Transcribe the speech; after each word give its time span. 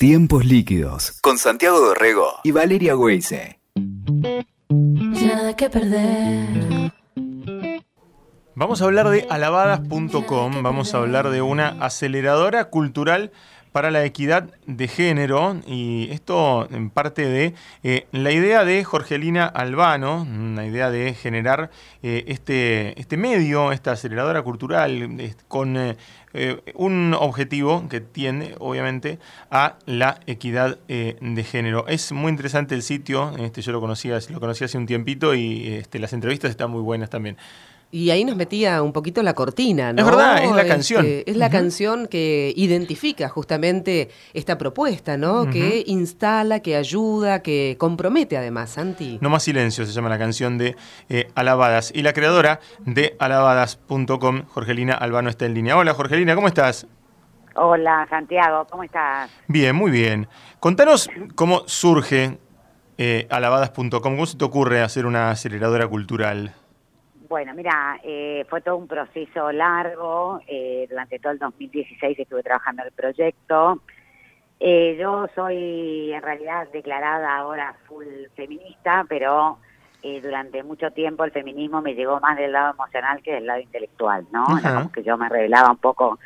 Tiempos 0.00 0.46
líquidos 0.46 1.20
con 1.20 1.36
Santiago 1.36 1.78
Dorrego 1.78 2.40
y 2.42 2.52
Valeria 2.52 2.96
Weise. 2.96 3.60
Nada 4.70 5.54
que 5.54 5.68
perder. 5.68 6.94
Vamos 8.54 8.80
a 8.80 8.86
hablar 8.86 9.10
de 9.10 9.26
alabadas.com, 9.28 10.62
vamos 10.62 10.94
a 10.94 10.96
hablar 10.96 11.28
de 11.28 11.42
una 11.42 11.76
aceleradora 11.84 12.70
cultural 12.70 13.30
para 13.72 13.90
la 13.90 14.04
equidad 14.04 14.50
de 14.66 14.88
género 14.88 15.56
y 15.66 16.08
esto 16.10 16.68
en 16.70 16.90
parte 16.90 17.26
de 17.28 17.54
eh, 17.82 18.06
la 18.12 18.32
idea 18.32 18.64
de 18.64 18.82
Jorgelina 18.84 19.46
Albano, 19.46 20.22
una 20.22 20.66
idea 20.66 20.90
de 20.90 21.14
generar 21.14 21.70
eh, 22.02 22.24
este, 22.26 22.98
este 23.00 23.16
medio, 23.16 23.72
esta 23.72 23.92
aceleradora 23.92 24.42
cultural 24.42 25.08
con 25.48 25.76
eh, 25.76 25.96
un 26.74 27.14
objetivo 27.18 27.88
que 27.88 28.00
tiene 28.00 28.54
obviamente 28.58 29.18
a 29.50 29.76
la 29.86 30.20
equidad 30.26 30.78
de 30.88 31.44
género. 31.44 31.86
Es 31.88 32.12
muy 32.12 32.30
interesante 32.30 32.74
el 32.74 32.82
sitio, 32.82 33.36
este, 33.38 33.62
yo 33.62 33.72
lo 33.72 33.80
conocía, 33.80 34.18
lo 34.30 34.40
conocí 34.40 34.64
hace 34.64 34.78
un 34.78 34.86
tiempito 34.86 35.34
y 35.34 35.74
este, 35.74 35.98
las 35.98 36.12
entrevistas 36.12 36.50
están 36.50 36.70
muy 36.70 36.82
buenas 36.82 37.10
también. 37.10 37.36
Y 37.92 38.10
ahí 38.10 38.24
nos 38.24 38.36
metía 38.36 38.82
un 38.82 38.92
poquito 38.92 39.20
la 39.22 39.34
cortina, 39.34 39.92
¿no? 39.92 39.98
Es 40.00 40.06
verdad, 40.06 40.44
es 40.44 40.50
la 40.52 40.58
Este, 40.58 40.68
canción. 40.68 41.06
es 41.26 41.36
la 41.36 41.50
canción 41.50 42.06
que 42.06 42.52
identifica 42.54 43.28
justamente 43.28 44.10
esta 44.32 44.56
propuesta, 44.58 45.16
¿no? 45.16 45.50
Que 45.50 45.82
instala, 45.88 46.60
que 46.60 46.76
ayuda, 46.76 47.42
que 47.42 47.74
compromete 47.80 48.36
además, 48.36 48.70
Santi. 48.70 49.18
No 49.20 49.28
más 49.28 49.42
silencio 49.42 49.84
se 49.84 49.92
llama 49.92 50.08
la 50.08 50.18
canción 50.18 50.56
de 50.56 50.76
eh, 51.08 51.28
Alabadas. 51.34 51.90
Y 51.92 52.02
la 52.02 52.12
creadora 52.12 52.60
de 52.86 53.16
alabadas.com, 53.18 54.42
Jorgelina 54.46 54.94
Albano, 54.94 55.28
está 55.28 55.46
en 55.46 55.54
línea. 55.54 55.76
Hola 55.76 55.92
Jorgelina, 55.94 56.36
¿cómo 56.36 56.46
estás? 56.46 56.86
Hola 57.56 58.06
Santiago, 58.08 58.68
¿cómo 58.70 58.84
estás? 58.84 59.28
Bien, 59.48 59.74
muy 59.74 59.90
bien. 59.90 60.28
Contanos 60.60 61.10
cómo 61.34 61.64
surge 61.66 62.38
eh, 62.98 63.26
alabadas.com, 63.30 63.90
cómo 64.00 64.26
se 64.26 64.36
te 64.38 64.44
ocurre 64.44 64.80
hacer 64.80 65.06
una 65.06 65.30
aceleradora 65.32 65.88
cultural. 65.88 66.54
Bueno, 67.30 67.54
mira, 67.54 68.00
eh, 68.02 68.44
fue 68.50 68.60
todo 68.60 68.76
un 68.76 68.88
proceso 68.88 69.52
largo. 69.52 70.40
eh, 70.48 70.86
durante 70.90 71.20
todo 71.20 71.32
el 71.32 71.38
2016 71.38 72.18
estuve 72.18 72.42
trabajando 72.42 72.82
en 72.82 72.88
el 72.88 72.92
proyecto. 72.92 73.80
Eh, 74.58 74.96
yo 74.98 75.28
soy 75.36 76.12
en 76.12 76.20
realidad 76.22 76.66
declarada 76.72 77.36
ahora 77.36 77.76
full 77.86 78.04
feminista, 78.34 79.06
pero 79.08 79.58
eh, 80.02 80.20
durante 80.20 80.64
mucho 80.64 80.90
tiempo 80.90 81.22
el 81.22 81.30
feminismo 81.30 81.80
me 81.80 81.94
llegó 81.94 82.18
más 82.18 82.36
del 82.36 82.50
lado 82.50 82.72
emocional 82.72 83.22
que 83.22 83.34
del 83.34 83.46
lado 83.46 83.60
intelectual, 83.60 84.26
¿no? 84.32 84.58
Era 84.58 84.74
como 84.74 84.90
que 84.90 85.04
yo 85.04 85.16
me 85.16 85.28
revelaba 85.28 85.70
un 85.70 85.78
poco 85.78 86.18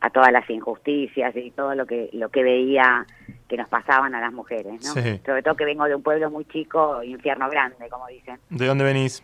a 0.00 0.10
todas 0.10 0.32
las 0.32 0.50
injusticias 0.50 1.36
y 1.36 1.52
todo 1.52 1.76
lo 1.76 1.86
que 1.86 2.10
lo 2.14 2.30
que 2.30 2.42
veía 2.42 3.06
que 3.48 3.56
nos 3.56 3.68
pasaban 3.68 4.12
a 4.16 4.20
las 4.20 4.32
mujeres, 4.32 4.72
¿no? 4.84 4.92
Sí. 5.00 5.20
Sobre 5.24 5.42
todo 5.44 5.54
que 5.54 5.64
vengo 5.64 5.84
de 5.84 5.94
un 5.94 6.02
pueblo 6.02 6.30
muy 6.32 6.46
chico, 6.46 7.00
infierno 7.04 7.48
grande, 7.48 7.88
como 7.88 8.08
dicen 8.08 8.40
¿De 8.50 8.66
dónde 8.66 8.82
venís? 8.82 9.22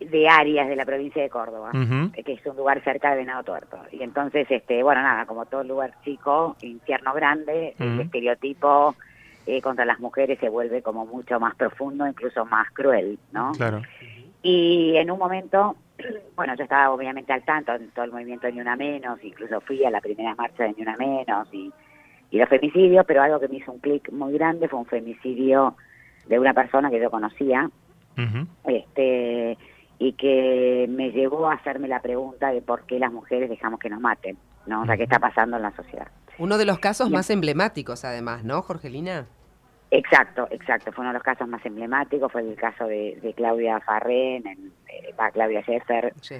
De 0.00 0.28
Arias, 0.28 0.68
de 0.68 0.76
la 0.76 0.84
provincia 0.84 1.22
de 1.22 1.28
Córdoba, 1.28 1.72
eh, 2.14 2.22
que 2.24 2.32
es 2.32 2.46
un 2.46 2.56
lugar 2.56 2.82
cerca 2.82 3.10
de 3.10 3.18
Venado 3.18 3.44
Tuerto. 3.44 3.78
Y 3.92 4.02
entonces, 4.02 4.46
este, 4.50 4.82
bueno, 4.82 5.02
nada, 5.02 5.26
como 5.26 5.46
todo 5.46 5.62
lugar 5.62 5.94
chico, 6.04 6.56
infierno 6.62 7.12
grande, 7.12 7.74
el 7.78 8.00
estereotipo 8.00 8.96
eh, 9.46 9.60
contra 9.60 9.84
las 9.84 10.00
mujeres 10.00 10.38
se 10.38 10.48
vuelve 10.48 10.82
como 10.82 11.06
mucho 11.06 11.38
más 11.38 11.54
profundo, 11.54 12.06
incluso 12.06 12.44
más 12.46 12.70
cruel, 12.72 13.18
¿no? 13.32 13.52
Claro. 13.52 13.82
Y 14.42 14.96
en 14.96 15.10
un 15.10 15.18
momento, 15.18 15.76
bueno, 16.36 16.54
yo 16.56 16.64
estaba 16.64 16.90
obviamente 16.90 17.32
al 17.32 17.44
tanto 17.44 17.74
en 17.74 17.90
todo 17.90 18.06
el 18.06 18.12
movimiento 18.12 18.46
de 18.46 18.54
Ni 18.54 18.60
Una 18.60 18.76
Menos, 18.76 19.22
incluso 19.22 19.60
fui 19.60 19.84
a 19.84 19.90
la 19.90 20.00
primera 20.00 20.34
marcha 20.34 20.64
de 20.64 20.74
Ni 20.76 20.82
Una 20.82 20.96
Menos 20.96 21.48
y, 21.52 21.70
y 22.30 22.38
los 22.38 22.48
femicidios, 22.48 23.04
pero 23.06 23.22
algo 23.22 23.38
que 23.38 23.48
me 23.48 23.56
hizo 23.56 23.72
un 23.72 23.80
clic 23.80 24.10
muy 24.12 24.32
grande 24.32 24.68
fue 24.68 24.78
un 24.78 24.86
femicidio 24.86 25.76
de 26.26 26.38
una 26.38 26.54
persona 26.54 26.90
que 26.90 27.00
yo 27.00 27.10
conocía, 27.10 27.68
este 28.64 29.56
y 30.00 30.14
que 30.14 30.86
me 30.88 31.10
llevó 31.12 31.46
a 31.48 31.54
hacerme 31.54 31.86
la 31.86 32.00
pregunta 32.00 32.50
de 32.50 32.62
por 32.62 32.86
qué 32.86 32.98
las 32.98 33.12
mujeres 33.12 33.50
dejamos 33.50 33.78
que 33.78 33.90
nos 33.90 34.00
maten, 34.00 34.38
¿no? 34.66 34.80
O 34.82 34.86
sea, 34.86 34.96
qué 34.96 35.02
está 35.02 35.18
pasando 35.18 35.58
en 35.58 35.62
la 35.62 35.76
sociedad. 35.76 36.08
Uno 36.38 36.56
de 36.56 36.64
los 36.64 36.78
casos 36.78 37.10
más 37.10 37.28
emblemáticos, 37.28 38.06
además, 38.06 38.42
¿no, 38.42 38.62
Jorgelina? 38.62 39.26
Exacto, 39.92 40.46
exacto. 40.52 40.92
Fue 40.92 41.02
uno 41.02 41.10
de 41.10 41.14
los 41.14 41.22
casos 41.24 41.48
más 41.48 41.64
emblemáticos, 41.66 42.30
fue 42.30 42.42
el 42.42 42.54
caso 42.54 42.86
de, 42.86 43.18
de 43.20 43.32
Claudia 43.34 43.80
Farrén, 43.80 44.46
en, 44.46 44.72
eh, 44.88 45.12
Claudia 45.32 45.62
Sheffer. 45.62 46.12
Sí. 46.20 46.36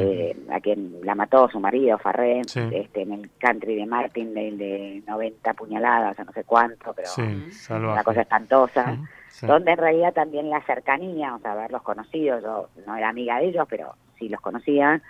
eh, 0.00 0.36
a 0.50 0.60
quien 0.60 1.00
la 1.02 1.14
mató 1.16 1.48
su 1.48 1.58
marido, 1.58 1.98
Farrén, 1.98 2.44
Sí. 2.44 2.60
este, 2.72 3.02
en 3.02 3.12
el 3.12 3.30
country 3.40 3.74
de 3.74 3.86
Martin, 3.86 4.32
de, 4.34 4.52
de 4.52 5.02
90 5.06 5.54
puñaladas, 5.54 6.16
o 6.18 6.24
no 6.24 6.32
sé 6.32 6.44
cuánto, 6.44 6.92
pero 6.92 7.08
sí, 7.08 7.22
una 7.70 8.04
cosa 8.04 8.22
espantosa. 8.22 8.96
Donde 9.40 9.72
en 9.72 9.78
realidad 9.78 10.12
también 10.12 10.50
la 10.50 10.60
cercanía, 10.62 11.34
o 11.34 11.38
sea, 11.40 11.52
haberlos 11.52 11.82
conocido, 11.82 12.38
yo 12.40 12.68
no 12.86 12.94
era 12.94 13.08
amiga 13.08 13.38
de 13.38 13.46
ellos, 13.46 13.66
pero 13.68 13.94
sí 14.18 14.28
los 14.28 14.40
conocía, 14.40 15.00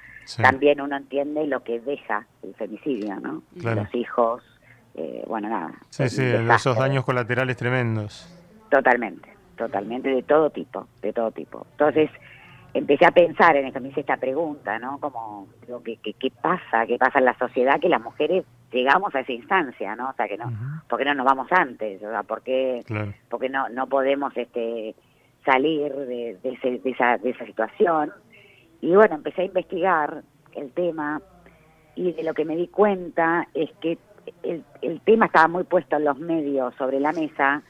también 0.41 0.81
uno 0.81 0.97
entiende 0.97 1.47
lo 1.47 1.63
que 1.63 1.81
deja 1.81 2.25
el 2.43 2.55
femicidio, 2.55 3.17
¿no? 3.21 3.43
Claro. 3.61 3.83
Los 3.83 3.95
hijos, 3.95 4.43
eh, 4.95 5.25
bueno, 5.27 5.49
nada. 5.49 5.73
Sí, 5.91 6.09
sí, 6.09 6.23
desastre. 6.25 6.55
esos 6.57 6.77
daños 6.79 7.05
colaterales 7.05 7.57
tremendos. 7.57 8.29
Totalmente, 8.71 9.29
totalmente, 9.57 10.09
de 10.09 10.23
todo 10.23 10.51
tipo, 10.51 10.87
de 11.03 11.13
todo 11.13 11.31
tipo. 11.31 11.67
Entonces, 11.73 12.11
empecé 12.75 13.05
a 13.07 13.11
pensar 13.11 13.55
en 13.57 13.67
esto, 13.67 13.81
me 13.81 13.89
hice 13.89 14.01
esta 14.01 14.17
pregunta, 14.17 14.79
¿no? 14.79 14.99
Como, 14.99 15.49
digo, 15.67 15.83
¿qué, 15.83 15.97
qué, 16.03 16.15
qué 16.15 16.31
pasa? 16.31 16.87
¿Qué 16.87 16.97
pasa 16.99 17.19
en 17.19 17.27
la 17.27 17.37
sociedad 17.39 17.79
que 17.81 17.89
las 17.89 18.01
mujeres 18.03 18.45
llegamos 18.73 19.15
a 19.15 19.21
esa 19.21 19.33
instancia, 19.33 19.95
¿no? 19.95 20.09
O 20.11 20.13
sea, 20.15 20.27
que 20.27 20.39
no, 20.39 20.47
Ujú. 20.47 20.55
¿por 20.89 20.99
qué 20.99 21.05
no 21.05 21.15
nos 21.15 21.27
vamos 21.27 21.49
antes? 21.53 22.03
O 22.03 22.09
sea, 22.11 22.23
¿por 22.23 22.43
qué...? 22.43 22.83
Claro. 22.87 23.13
porque 23.29 23.49
no 23.51 23.69
no 23.69 23.87
podemos 23.87 24.35
este 24.37 24.95
salir 25.45 25.93
de, 25.93 26.39
de, 26.43 26.49
ese- 26.51 26.79
de 26.79 26.91
esa, 26.91 27.19
de 27.19 27.31
esa 27.31 27.45
situación. 27.45 28.13
Y 28.81 28.95
bueno, 28.95 29.17
empecé 29.17 29.43
a 29.43 29.45
investigar 29.45 30.23
el 30.55 30.73
tema 30.73 31.21
y 31.95 32.13
de 32.13 32.23
lo 32.23 32.33
que 32.33 32.45
me 32.47 32.57
di 32.57 32.69
cuenta 32.69 33.49
es 33.53 33.71
que 33.81 33.99
el, 34.43 34.65
el 34.83 35.01
tema 35.03 35.27
estaba 35.27 35.49
muy 35.49 35.65
puesto 35.65 35.97
en 35.97 36.05
los 36.05 36.19
medios 36.19 36.75
sobre 36.77 37.01
la 37.01 37.13
mesa, 37.13 37.63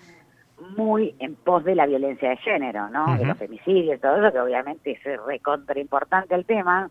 muy 0.77 1.15
en 1.19 1.35
pos 1.35 1.65
de 1.65 1.75
la 1.75 1.87
violencia 1.87 2.31
de 2.31 2.37
género, 2.37 2.89
¿no? 2.89 3.07
De 3.15 3.21
Ujú. 3.21 3.25
los 3.27 3.39
femicidios, 3.39 4.01
todo 4.01 4.17
eso, 4.17 4.33
que 4.33 4.41
obviamente 4.41 4.93
es 4.93 5.01
recontra 5.27 5.79
importante 5.81 6.35
el 6.35 6.45
tema, 6.45 6.89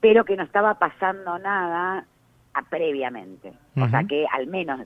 pero 0.00 0.24
que 0.24 0.36
no 0.36 0.42
estaba 0.42 0.74
pasando 0.74 1.38
nada 1.38 2.06
a- 2.54 2.62
previamente. 2.62 3.52
O 3.76 3.88
sea 3.88 4.02
que 4.04 4.26
al 4.32 4.46
menos 4.48 4.80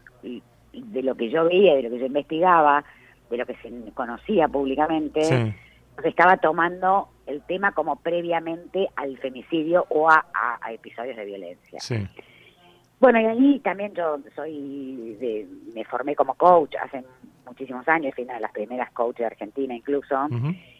de 0.73 1.03
lo 1.03 1.15
que 1.15 1.31
yo 1.31 1.45
veía, 1.45 1.75
de 1.77 1.83
lo 1.85 1.91
que 1.91 1.99
yo 2.01 2.07
investigaba, 2.07 2.85
de 3.31 3.37
lo 3.39 3.47
que 3.47 3.55
se 3.57 3.71
conocía 3.95 4.49
públicamente, 4.49 5.23
Sí. 5.23 5.55
se 6.03 6.09
estaba 6.09 6.37
tomando 6.37 7.09
el 7.27 7.41
tema 7.43 7.73
como 7.73 7.97
previamente 7.97 8.89
al 8.97 9.17
femicidio 9.19 9.87
o 9.89 10.11
a, 10.11 10.27
a- 10.35 10.59
a 10.61 10.73
episodios 10.73 11.17
de 11.17 11.25
violencia. 11.25 11.81
Sí. 11.81 12.07
Bueno, 13.05 13.21
y 13.21 13.27
ahí 13.27 13.61
también 13.61 13.93
yo 13.93 14.17
soy, 14.35 15.15
de- 15.21 15.47
me 15.75 15.85
formé 15.85 16.17
como 16.17 16.33
coach 16.37 16.75
hace 16.83 17.05
muchísimos 17.45 17.87
años, 17.87 18.15
fui 18.15 18.25
una 18.25 18.37
de 18.37 18.41
las 18.41 18.53
primeras 18.53 18.91
coaches 18.93 19.19
de 19.19 19.27
Argentina 19.27 19.75
incluso, 19.75 20.17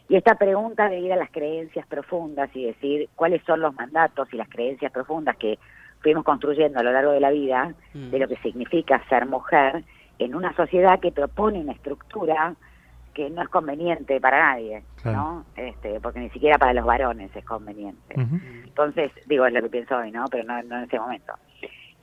y 0.09 0.15
esta 0.15 0.33
pregunta 0.33 0.89
de 0.89 1.01
ir 1.01 1.13
a 1.13 1.17
las 1.17 1.29
creencias 1.29 1.85
profundas 1.85 2.49
y 2.55 2.65
decir 2.65 3.09
cuáles 3.15 3.43
son 3.43 3.59
los 3.61 3.75
mandatos 3.75 4.27
y 4.33 4.37
las 4.37 4.49
creencias 4.49 4.91
profundas 4.91 5.37
que 5.37 5.59
fuimos 5.99 6.23
construyendo 6.23 6.79
a 6.79 6.83
lo 6.83 6.91
largo 6.93 7.11
de 7.11 7.19
la 7.19 7.29
vida, 7.29 7.75
Mm. 7.93 8.09
de 8.09 8.17
lo 8.17 8.27
que 8.27 8.37
significa 8.37 9.03
ser 9.07 9.27
mujer 9.27 9.83
en 10.17 10.33
una 10.33 10.51
sociedad 10.55 10.99
que 10.99 11.11
propone 11.11 11.59
una 11.59 11.73
estructura 11.73 12.55
que 13.13 13.29
no 13.29 13.43
es 13.43 13.49
conveniente 13.49 14.19
para 14.19 14.39
nadie, 14.55 14.81
Claro. 15.03 15.17
¿no? 15.17 15.45
Este, 15.57 15.99
porque 15.99 16.19
ni 16.21 16.31
siquiera 16.31 16.57
para 16.57 16.73
los 16.73 16.85
varones 16.85 17.29
es 17.35 17.45
conveniente. 17.45 18.15
Entonces, 18.17 19.11
digo, 19.27 19.45
es 19.45 19.53
lo 19.53 19.61
que 19.61 19.69
pienso 19.69 19.95
hoy, 19.95 20.09
¿no? 20.11 20.25
Pero 20.31 20.43
no, 20.43 20.61
no 20.63 20.77
en 20.79 20.83
ese 20.85 20.99
momento. 20.99 21.33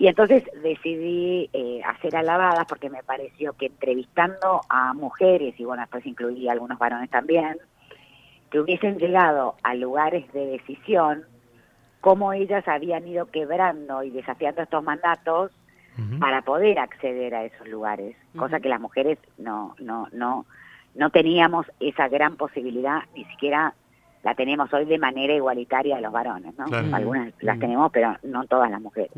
Y 0.02 0.08
entonces 0.08 0.42
decidí 0.64 1.48
eh, 1.52 1.80
hacer 1.84 2.16
alabadas 2.16 2.66
porque 2.68 2.90
me 2.90 3.04
pareció 3.04 3.52
que 3.52 3.66
entrevistando 3.66 4.60
a 4.68 4.94
mujeres, 4.94 5.54
y 5.60 5.64
bueno, 5.64 5.84
después 5.84 6.04
incluí 6.04 6.48
a 6.48 6.52
algunos 6.52 6.76
varones 6.76 7.08
también, 7.08 7.58
que 8.50 8.58
hubiesen 8.58 8.98
llegado 8.98 9.54
a 9.62 9.76
lugares 9.76 10.24
de 10.32 10.44
decisión, 10.46 11.22
cómo 12.00 12.32
ellas 12.32 12.66
habían 12.66 13.06
ido 13.06 13.26
quebrando 13.26 14.02
y 14.02 14.10
desafiando 14.10 14.62
estos 14.62 14.82
mandatos 14.82 15.52
para 16.18 16.42
poder 16.42 16.80
acceder 16.80 17.36
a 17.36 17.44
esos 17.44 17.68
lugares, 17.68 18.16
cosa 18.36 18.56
Ujú. 18.56 18.62
que 18.62 18.68
las 18.70 18.80
mujeres 18.80 19.18
no, 19.38 19.76
no, 19.78 20.08
no, 20.10 20.46
no 20.96 21.10
teníamos 21.10 21.66
esa 21.78 22.08
gran 22.08 22.34
posibilidad, 22.34 23.02
ni 23.14 23.24
siquiera 23.26 23.72
la 24.24 24.34
tenemos 24.34 24.72
hoy 24.72 24.84
de 24.84 24.98
manera 24.98 25.32
igualitaria 25.32 25.98
a 25.98 26.00
los 26.00 26.10
varones, 26.10 26.58
¿no? 26.58 26.64
Claro. 26.64 26.88
Algunas 26.92 27.32
las 27.40 27.60
tenemos, 27.60 27.92
pero 27.92 28.16
no 28.24 28.44
todas 28.46 28.68
las 28.68 28.80
mujeres. 28.80 29.12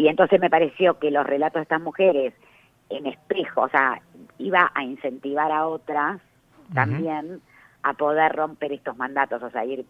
Y 0.00 0.08
entonces 0.08 0.40
me 0.40 0.48
pareció 0.48 0.98
que 0.98 1.10
los 1.10 1.26
relatos 1.26 1.56
de 1.56 1.64
estas 1.64 1.82
mujeres 1.82 2.32
en 2.88 3.04
espejo, 3.04 3.60
o 3.60 3.68
sea, 3.68 4.00
iba 4.38 4.72
a 4.74 4.82
incentivar 4.82 5.52
a 5.52 5.66
otras 5.66 6.22
también 6.72 7.42
a 7.82 7.92
poder 7.92 8.32
romper 8.32 8.72
estos 8.72 8.96
mandatos, 8.96 9.42
o 9.42 9.50
sea, 9.50 9.62
ir 9.66 9.84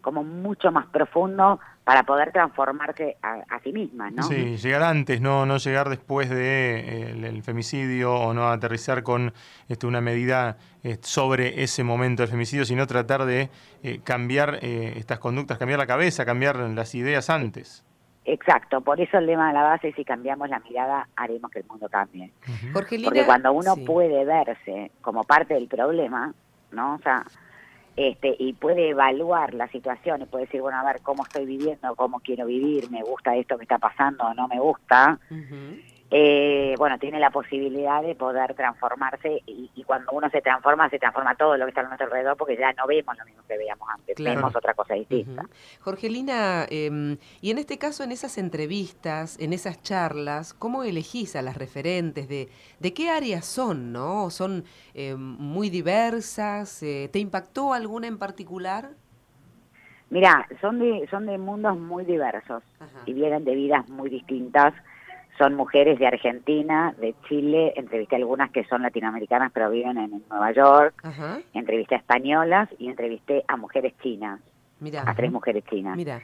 como 0.00 0.24
mucho 0.24 0.72
más 0.72 0.86
profundo 0.86 1.60
para 1.84 2.02
poder 2.02 2.32
transformarse 2.32 3.18
a, 3.22 3.60
sí 3.62 3.72
mismas, 3.72 4.12
¿no? 4.12 4.24
Sí, 4.24 4.56
llegar 4.56 4.82
antes, 4.82 5.20
no, 5.20 5.46
no 5.46 5.58
llegar 5.58 5.90
después 5.90 6.28
de 6.28 6.80
eh, 6.80 7.28
el, 7.28 7.40
femicidio 7.44 8.16
o 8.16 8.34
no 8.34 8.48
aterrizar 8.48 9.04
con 9.04 9.32
este, 9.68 9.86
una 9.86 10.00
medida 10.00 10.56
eh, 10.82 10.98
sobre 11.02 11.62
ese 11.62 11.84
momento 11.84 12.24
del 12.24 12.30
femicidio, 12.32 12.64
sino 12.64 12.88
tratar 12.88 13.26
de 13.26 13.48
eh, 13.84 14.00
cambiar 14.02 14.58
estas 14.60 15.20
conductas, 15.20 15.56
cambiar 15.56 15.78
la 15.78 15.86
cabeza, 15.86 16.24
cambiar 16.24 16.56
las 16.56 16.96
ideas 16.96 17.30
antes. 17.30 17.84
Exacto, 18.24 18.80
por 18.80 19.00
eso 19.00 19.18
el 19.18 19.26
lema 19.26 19.48
de 19.48 19.54
la 19.54 19.62
base, 19.62 19.92
si 19.94 20.04
cambiamos 20.04 20.48
la 20.48 20.60
mirada, 20.60 21.08
haremos 21.16 21.50
que 21.50 21.58
el 21.58 21.66
mundo 21.66 21.88
cambie. 21.88 22.30
Porque 22.72 23.24
cuando 23.24 23.52
uno 23.52 23.76
puede 23.76 24.24
verse 24.24 24.92
como 25.00 25.24
parte 25.24 25.54
del 25.54 25.66
problema, 25.66 26.32
¿no? 26.70 26.94
O 26.94 26.98
sea, 26.98 27.24
este, 27.96 28.36
y 28.38 28.52
puede 28.52 28.90
evaluar 28.90 29.54
la 29.54 29.66
situación 29.68 30.22
y 30.22 30.26
puede 30.26 30.44
decir, 30.44 30.60
bueno, 30.60 30.78
a 30.78 30.84
ver, 30.84 31.02
cómo 31.02 31.24
estoy 31.24 31.46
viviendo, 31.46 31.94
cómo 31.96 32.20
quiero 32.20 32.46
vivir, 32.46 32.90
me 32.90 33.02
gusta 33.02 33.34
esto 33.36 33.56
que 33.58 33.64
está 33.64 33.78
pasando 33.78 34.24
o 34.24 34.34
no 34.34 34.46
me 34.46 34.60
gusta, 34.60 35.18
eh, 36.14 36.74
bueno, 36.76 36.98
tiene 36.98 37.18
la 37.18 37.30
posibilidad 37.30 38.02
de 38.02 38.14
poder 38.14 38.52
transformarse 38.54 39.42
y, 39.46 39.70
cuando 39.86 40.12
uno 40.12 40.28
se 40.28 40.42
transforma, 40.42 40.90
se 40.90 40.98
transforma 40.98 41.34
todo 41.34 41.56
lo 41.56 41.64
que 41.64 41.70
está 41.70 41.80
a 41.80 41.84
nuestro 41.84 42.06
alrededor 42.06 42.36
porque 42.36 42.56
ya 42.56 42.70
no 42.74 42.86
vemos 42.86 43.16
lo 43.16 43.24
mismo 43.24 43.42
que 43.48 43.56
veíamos 43.56 43.88
antes, 43.88 44.16
vemos 44.22 44.54
otra 44.54 44.74
cosa 44.74 44.92
distinta. 44.94 45.46
Jorgelina, 45.80 46.66
em, 46.68 47.16
y 47.40 47.50
en 47.50 47.58
este 47.58 47.78
caso, 47.78 48.04
en 48.04 48.12
esas 48.12 48.36
entrevistas, 48.36 49.38
en 49.40 49.54
esas 49.54 49.82
charlas, 49.82 50.52
¿cómo 50.52 50.82
elegís 50.84 51.34
a 51.34 51.40
las 51.40 51.56
referentes? 51.56 52.28
¿De, 52.28 52.48
de 52.78 52.92
qué 52.92 53.08
áreas 53.08 53.46
son? 53.46 53.92
¿no? 53.92 54.28
¿Son 54.28 54.64
em, 54.92 55.18
muy 55.18 55.70
diversas? 55.70 56.82
Eh, 56.82 57.08
¿Te 57.10 57.20
impactó 57.20 57.72
alguna 57.72 58.06
en 58.06 58.18
particular? 58.18 58.90
Mira, 60.10 60.46
son 60.60 60.78
de, 60.78 61.08
son 61.10 61.24
de 61.24 61.38
mundos 61.38 61.78
muy 61.78 62.04
diversos 62.04 62.62
y 63.06 63.14
vienen 63.14 63.44
de 63.46 63.54
vidas 63.54 63.88
muy 63.88 64.10
distintas 64.10 64.74
son 65.38 65.54
mujeres 65.54 65.98
de 65.98 66.06
Argentina, 66.06 66.94
de 66.98 67.14
Chile, 67.28 67.72
entrevisté 67.76 68.16
algunas 68.16 68.50
que 68.50 68.64
son 68.64 68.82
latinoamericanas 68.82 69.50
pero 69.52 69.70
viven 69.70 69.98
en 69.98 70.22
Nueva 70.28 70.52
York, 70.52 70.94
entrevisté 71.54 71.94
a 71.94 71.98
españolas 71.98 72.68
y 72.78 72.88
entrevisté 72.88 73.44
a 73.48 73.56
mujeres 73.56 73.94
chinas, 74.02 74.40
a 75.04 75.14
tres 75.14 75.32
mujeres 75.32 75.64
chinas. 75.70 75.96
Mira. 75.96 76.20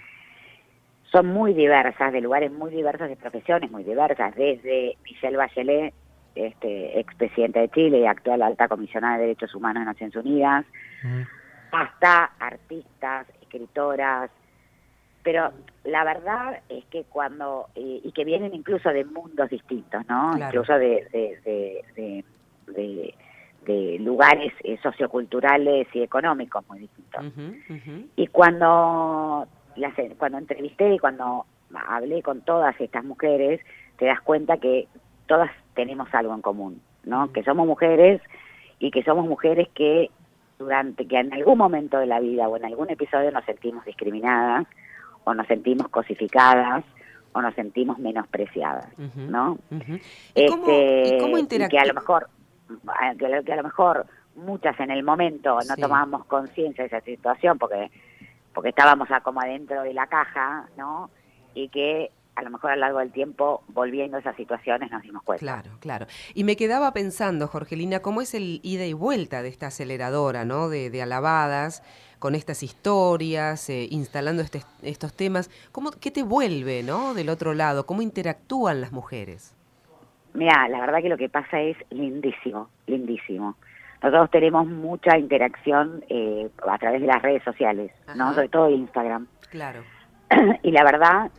Son 1.10 1.26
muy 1.26 1.54
diversas, 1.54 2.12
de 2.12 2.20
lugares 2.20 2.52
muy 2.52 2.70
diversos, 2.70 3.08
de 3.08 3.16
profesiones 3.16 3.70
muy 3.70 3.82
diversas, 3.82 4.34
desde 4.34 4.98
Michelle 5.04 5.38
Bachelet, 5.38 5.94
este, 6.34 7.00
expresidenta 7.00 7.60
de 7.60 7.70
Chile 7.70 8.00
y 8.00 8.06
actual 8.06 8.42
alta 8.42 8.68
comisionada 8.68 9.14
de 9.14 9.22
Derechos 9.22 9.54
Humanos 9.54 9.80
de 9.80 9.86
Naciones 9.86 10.16
Unidas, 10.16 10.66
hasta 11.72 12.24
artistas, 12.38 13.26
escritoras, 13.40 14.30
pero 15.28 15.52
la 15.84 16.04
verdad 16.04 16.62
es 16.70 16.86
que 16.86 17.04
cuando, 17.04 17.66
eh, 17.74 18.00
y 18.02 18.12
que 18.12 18.24
vienen 18.24 18.54
incluso 18.54 18.88
de 18.88 19.04
mundos 19.04 19.50
distintos, 19.50 20.08
¿no? 20.08 20.38
Incluso 20.38 20.72
de, 20.72 21.06
de, 21.12 21.84
de, 22.66 23.14
de, 23.66 23.98
lugares 23.98 24.54
eh, 24.64 24.78
socioculturales 24.82 25.86
y 25.92 26.00
económicos 26.00 26.66
muy 26.66 26.78
distintos. 26.78 27.26
Y 28.16 28.28
cuando, 28.28 29.46
las, 29.76 29.92
cuando 30.16 30.38
entrevisté 30.38 30.94
y 30.94 30.98
cuando 30.98 31.44
hablé 31.74 32.22
con 32.22 32.40
todas 32.40 32.80
estas 32.80 33.04
mujeres, 33.04 33.60
te 33.98 34.06
das 34.06 34.22
cuenta 34.22 34.56
que 34.56 34.88
todas 35.26 35.50
tenemos 35.74 36.08
algo 36.14 36.32
en 36.32 36.40
común, 36.40 36.80
¿no? 37.04 37.30
Que 37.34 37.42
somos 37.42 37.66
mujeres 37.66 38.22
y 38.78 38.90
que 38.90 39.02
somos 39.02 39.26
mujeres 39.26 39.68
que 39.74 40.10
durante, 40.58 41.06
que 41.06 41.18
en 41.18 41.34
algún 41.34 41.58
momento 41.58 41.98
de 41.98 42.06
la 42.06 42.18
vida 42.18 42.48
o 42.48 42.56
en 42.56 42.64
algún 42.64 42.88
episodio 42.88 43.30
nos 43.30 43.44
sentimos 43.44 43.84
discriminadas, 43.84 44.66
o 45.28 45.34
nos 45.34 45.46
sentimos 45.46 45.88
cosificadas 45.88 46.84
o 47.32 47.42
nos 47.42 47.54
sentimos 47.54 47.98
menospreciadas, 47.98 48.88
¿no? 49.16 49.58
este, 50.34 50.48
cómo, 50.48 51.46
que 51.46 51.78
a 51.78 51.84
lo 51.84 51.94
mejor 51.94 52.30
que 53.18 53.52
a 53.52 53.56
lo 53.56 53.62
mejor 53.62 54.06
muchas 54.34 54.78
en 54.80 54.90
el 54.90 55.02
momento 55.02 55.58
no 55.68 55.76
tomábamos 55.76 56.24
conciencia 56.24 56.84
de 56.84 56.88
esa 56.88 57.00
situación 57.02 57.58
porque 57.58 57.90
porque 58.54 58.70
estábamos 58.70 59.08
como 59.22 59.40
adentro 59.40 59.82
de 59.82 59.92
la 59.92 60.06
caja, 60.06 60.68
¿no? 60.76 61.10
Y 61.54 61.68
que 61.68 62.10
a 62.34 62.42
lo 62.42 62.50
mejor 62.50 62.70
a 62.70 62.76
lo 62.76 62.80
largo 62.80 62.98
del 63.00 63.12
tiempo, 63.12 63.62
volviendo 63.68 64.16
a 64.16 64.20
esas 64.20 64.34
situaciones, 64.36 64.90
nos 64.90 65.02
dimos 65.02 65.22
cuenta. 65.22 65.40
Claro, 65.40 65.70
claro. 65.80 66.06
Y 66.34 66.44
me 66.44 66.56
quedaba 66.56 66.92
pensando, 66.92 67.48
Jorgelina, 67.48 68.00
cómo 68.00 68.20
es 68.20 68.34
el 68.34 68.60
ida 68.62 68.84
y 68.86 68.94
vuelta 68.94 69.42
de 69.42 69.48
esta 69.48 69.68
aceleradora, 69.68 70.44
¿no? 70.44 70.68
De, 70.68 70.90
de 70.90 71.02
alabadas, 71.02 71.82
con 72.18 72.34
estas 72.34 72.62
historias, 72.62 73.70
eh, 73.70 73.86
instalando 73.90 74.42
este, 74.42 74.62
estos 74.82 75.14
temas. 75.14 75.50
¿Cómo, 75.72 75.90
¿Qué 75.90 76.10
te 76.10 76.22
vuelve, 76.22 76.82
¿no? 76.82 77.14
Del 77.14 77.28
otro 77.28 77.54
lado, 77.54 77.86
¿cómo 77.86 78.02
interactúan 78.02 78.80
las 78.80 78.92
mujeres? 78.92 79.54
Mira, 80.34 80.68
la 80.68 80.80
verdad 80.80 81.00
que 81.00 81.08
lo 81.08 81.16
que 81.16 81.28
pasa 81.28 81.60
es 81.60 81.76
lindísimo, 81.90 82.68
lindísimo. 82.86 83.56
Nosotros 84.02 84.30
tenemos 84.30 84.66
mucha 84.66 85.18
interacción 85.18 86.04
eh, 86.08 86.48
a 86.66 86.78
través 86.78 87.00
de 87.00 87.06
las 87.08 87.20
redes 87.20 87.42
sociales, 87.42 87.90
¿no? 88.14 88.32
Sobre 88.34 88.48
todo 88.48 88.70
Instagram. 88.70 89.26
Claro. 89.50 89.82
y 90.62 90.70
la 90.70 90.84
verdad 90.84 91.30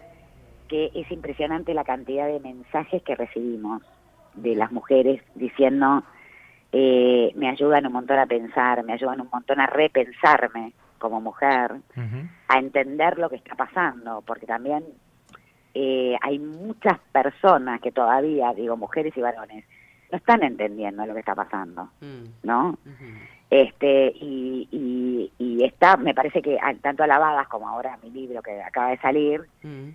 que 0.68 0.92
es 0.94 1.10
impresionante 1.12 1.74
la 1.74 1.84
cantidad 1.84 2.28
de 2.28 2.40
mensajes 2.40 3.02
que 3.04 3.16
recibimos 3.16 3.82
de 4.36 4.56
las 4.56 4.72
mujeres 4.72 5.22
diciendo 5.36 6.04
eh, 6.72 7.32
me 7.36 7.50
ayudan 7.50 7.88
un 7.88 7.94
montón 7.94 8.20
a 8.20 8.26
pensar, 8.26 8.84
me 8.84 8.94
ayudan 8.94 9.22
un 9.22 9.30
montón 9.32 9.60
a 9.60 9.68
repensarme 9.68 10.74
como 11.00 11.22
mujer, 11.22 11.76
a 12.48 12.60
entender 12.60 13.18
lo 13.18 13.30
que 13.30 13.38
está 13.38 13.56
pasando, 13.56 14.22
porque 14.26 14.46
también 14.46 14.84
eh, 15.74 16.16
hay 16.22 16.40
muchas 16.40 17.00
personas 17.12 17.80
que 17.82 17.92
todavía, 17.92 18.54
digo, 18.54 18.76
mujeres 18.76 19.16
y 19.16 19.22
varones, 19.22 19.66
no 20.12 20.18
están 20.18 20.44
entendiendo 20.44 21.06
lo 21.06 21.14
que 21.14 21.20
está 21.20 21.36
pasando, 21.36 21.90
mm. 22.02 22.26
¿no? 22.44 22.78
Este, 23.50 24.12
y, 24.16 24.68
y, 24.72 25.32
y, 25.38 25.64
está, 25.64 25.98
me 25.98 26.14
parece 26.14 26.42
que 26.42 26.58
tanto 26.82 27.04
alabadas 27.04 27.48
como 27.48 27.68
ahora 27.68 27.98
mi 28.04 28.12
libro 28.12 28.42
que 28.42 28.62
acaba 28.62 28.90
de 28.90 28.98
salir, 28.98 29.42
mm. 29.64 29.90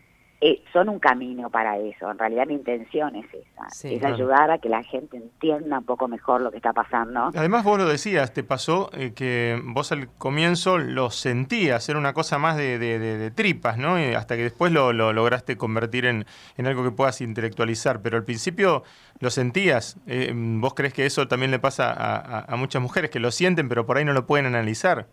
Son 0.75 0.89
un 0.89 0.99
camino 0.99 1.51
para 1.51 1.79
eso. 1.79 2.11
En 2.11 2.19
realidad 2.19 2.47
mi 2.49 2.55
intención 2.55 3.15
es 3.15 3.27
esa, 3.33 3.89
es 3.89 4.05
ayudar 4.05 4.51
a 4.51 4.59
que 4.59 4.69
la 4.69 4.83
gente 4.83 5.17
entienda 5.17 5.79
un 5.79 5.85
poco 5.85 6.09
mejor 6.09 6.41
lo 6.41 6.51
que 6.51 6.57
está 6.57 6.73
pasando. 6.73 7.31
Además 7.35 7.63
vos 7.63 7.79
lo 7.79 7.87
decías, 7.87 8.35
te 8.35 8.43
pasó 8.43 8.91
eh, 8.93 9.13
que 9.15 9.63
vos 9.65 9.93
al 9.93 10.09
comienzo 10.19 10.79
lo 10.79 11.11
sentías, 11.11 11.89
era 11.89 11.97
una 11.97 12.13
cosa 12.13 12.39
más 12.39 12.57
de, 12.57 13.33
tripas, 13.37 13.79
¿no? 13.79 14.01
Y 14.01 14.15
hasta 14.15 14.35
que 14.37 14.43
después 14.43 14.73
lo, 14.73 14.93
lograste 14.93 15.57
convertir 15.57 16.07
en, 16.07 16.27
algo 16.59 16.83
que 16.83 16.91
puedas 16.91 17.21
intelectualizar, 17.21 18.03
pero 18.03 18.17
al 18.17 18.25
principio 18.25 18.83
lo 19.21 19.31
sentías. 19.31 19.97
Eh, 20.09 20.33
¿Vos 20.35 20.75
crees 20.75 20.93
que 20.93 21.07
eso 21.07 21.29
también 21.29 21.53
le 21.53 21.61
pasa 21.61 21.93
a, 21.93 22.53
a 22.53 22.57
muchas 22.57 22.83
mujeres 22.83 23.11
que 23.11 23.21
lo 23.21 23.31
sienten, 23.31 23.69
pero 23.69 23.87
por 23.87 23.97
ahí 23.97 24.05
no 24.05 24.13
lo 24.13 24.27
pueden 24.27 24.47
analizar? 24.47 25.07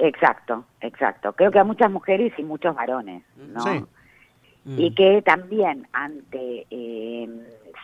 Exacto, 0.00 0.64
exacto. 0.80 1.32
Creo 1.34 1.52
que 1.52 1.60
a 1.60 1.64
muchas 1.64 1.92
mujeres 1.92 2.32
y 2.38 2.42
muchos 2.42 2.74
varones, 2.74 3.22
¿no? 3.36 3.60
Sí 3.60 3.84
y 4.66 4.90
mm. 4.90 4.94
que 4.94 5.22
también 5.22 5.86
ante 5.92 6.66
eh, 6.70 7.28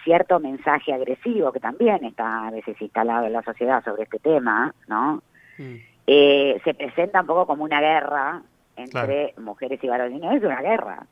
cierto 0.02 0.40
mensaje 0.40 0.92
agresivo 0.92 1.52
que 1.52 1.60
también 1.60 2.04
está 2.04 2.48
a 2.48 2.50
veces 2.50 2.80
instalado 2.80 3.26
en 3.26 3.32
la 3.32 3.42
sociedad 3.42 3.84
sobre 3.84 4.02
este 4.02 4.18
tema, 4.18 4.74
¿no? 4.88 5.22
Mm. 5.58 5.76
Eh, 6.08 6.60
se 6.64 6.74
presenta 6.74 7.20
un 7.20 7.26
poco 7.28 7.46
como 7.46 7.62
una 7.62 7.80
guerra 7.80 8.42
entre 8.76 9.34
mujeres 9.38 9.78
y 9.82 9.88
varones. 9.88 10.20
No 10.20 10.32
es 10.32 10.42
una 10.42 10.60
guerra, 10.60 11.06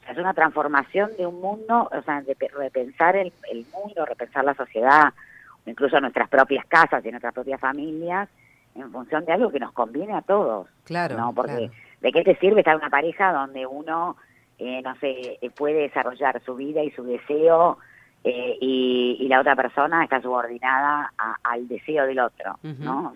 o 0.00 0.02
sea, 0.02 0.12
es 0.12 0.18
una 0.18 0.34
transformación 0.34 1.10
de 1.16 1.26
un 1.26 1.40
mundo, 1.40 1.88
o 1.92 2.02
sea, 2.02 2.20
de 2.22 2.36
repensar 2.52 3.14
el, 3.14 3.32
el 3.52 3.64
mundo, 3.72 4.04
repensar 4.04 4.44
la 4.44 4.54
sociedad, 4.54 5.14
incluso 5.64 6.00
nuestras 6.00 6.28
propias 6.28 6.66
casas 6.66 7.06
y 7.06 7.10
nuestras 7.10 7.32
propias 7.32 7.60
familias, 7.60 8.28
en 8.74 8.90
función 8.90 9.24
de 9.24 9.32
algo 9.32 9.50
que 9.50 9.60
nos 9.60 9.72
conviene 9.72 10.14
a 10.14 10.22
todos. 10.22 10.66
Claro. 10.84 11.16
¿no? 11.16 11.32
Porque 11.32 11.70
¿de 12.00 12.12
qué 12.12 12.24
te 12.24 12.36
sirve 12.36 12.60
estar 12.60 12.74
en 12.74 12.80
una 12.80 12.90
pareja 12.90 13.32
donde 13.32 13.64
uno 13.64 14.16
eh, 14.58 14.82
no 14.82 14.94
sé, 15.00 15.38
eh, 15.40 15.50
puede 15.50 15.82
desarrollar 15.82 16.42
su 16.44 16.54
vida 16.54 16.82
y 16.82 16.90
su 16.92 17.02
deseo 17.04 17.78
eh, 18.22 18.56
y, 18.60 19.26
la 19.28 19.40
otra 19.40 19.56
persona 19.56 20.04
está 20.04 20.22
subordinada 20.22 21.12
al 21.42 21.66
deseo 21.66 22.06
del 22.06 22.20
otro, 22.20 22.58
¿no? 22.62 23.12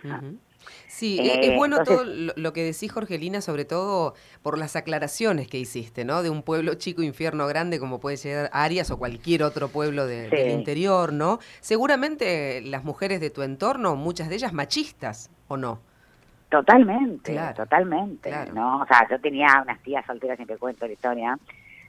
Sí, 0.87 1.19
es 1.21 1.57
bueno 1.57 1.85
todo 1.85 2.05
lo, 2.05 2.53
que 2.53 2.65
decís, 2.65 2.91
Jorgelina, 2.93 3.41
sobre 3.41 3.65
todo 3.65 4.15
por 4.43 4.59
las 4.59 4.75
aclaraciones 4.75 5.47
que 5.49 5.59
hiciste, 5.59 6.05
¿no? 6.05 6.23
De 6.23 6.31
un 6.31 6.43
pueblo 6.43 6.75
chico, 6.75 7.03
infierno 7.03 7.47
grande, 7.47 7.79
como 7.79 8.01
puede 8.01 8.17
ser 8.17 8.51
Arias 8.53 8.91
o 8.91 8.99
cualquier 8.99 9.45
otro 9.45 9.69
pueblo 9.69 10.07
del 10.07 10.51
interior, 10.51 11.13
¿no? 11.13 11.39
Seguramente 11.61 12.61
las 12.63 12.85
mujeres 12.85 13.21
de 13.21 13.31
tu 13.31 13.43
entorno, 13.43 13.97
muchas 13.97 14.29
de 14.29 14.35
ellas 14.35 14.53
machistas, 14.53 15.31
¿o 15.47 15.57
no? 15.57 15.81
Totalmente, 16.49 17.39
totalmente, 17.55 18.31
¿no? 18.55 18.81
O 18.81 18.87
sea, 18.87 19.07
yo 19.11 19.21
tenía 19.21 19.61
unas 19.63 19.81
tías 19.83 20.05
solteras, 20.07 20.37
siempre 20.37 20.57
cuento 20.57 20.87
la 20.87 20.93
historia, 20.93 21.39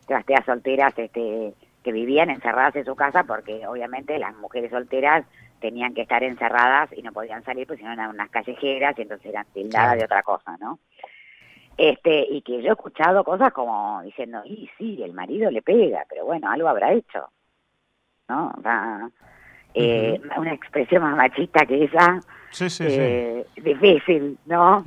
de 0.08 0.14
las 0.14 0.26
tías 0.26 0.44
solteras 0.46 0.94
este, 0.98 1.54
que 1.82 1.92
vivían 1.92 2.30
encerradas 2.30 2.76
en 2.76 2.84
su 2.84 2.96
casa 2.96 3.24
porque 3.24 3.66
obviamente 3.66 4.20
las 4.20 4.36
mujeres 4.36 4.72
solteras 4.72 5.26
tenían 5.62 5.94
que 5.94 6.02
estar 6.02 6.24
encerradas 6.24 6.90
y 6.96 7.02
no 7.02 7.14
podían 7.14 7.44
salir, 7.44 7.68
pues 7.68 7.80
si 7.80 7.86
no 7.86 7.94
eran 7.94 8.10
unas 8.10 8.30
callejeras 8.30 8.98
y 8.98 9.04
entonces 9.04 9.28
eran 9.28 9.46
tildadas 9.54 9.98
de 9.98 10.06
otra 10.06 10.24
cosa, 10.24 10.58
¿no? 10.58 10.80
Este, 11.78 12.28
y 12.30 12.42
que 12.42 12.62
yo 12.62 12.72
he 12.72 12.74
escuchado 12.74 13.24
cosas 13.24 13.54
como 13.54 14.02
diciendo, 14.04 14.42
y 14.44 14.70
sí, 14.78 15.02
el 15.02 15.14
marido 15.14 15.50
le 15.50 15.62
pega, 15.62 16.04
pero 16.10 16.26
bueno, 16.26 16.52
algo 16.52 16.68
habrá 16.68 16.92
hecho. 16.92 17.30
¿No? 18.28 18.54
O 18.58 18.62
sea, 18.62 19.10
eh, 19.74 20.20
una 20.38 20.54
expresión 20.54 21.04
más 21.04 21.16
machista 21.16 21.66
que 21.66 21.84
esa, 21.86 22.20
Sí, 22.52 22.70
sí, 22.70 22.84
eh, 22.88 23.46
difícil, 23.58 24.38
¿no? 24.46 24.84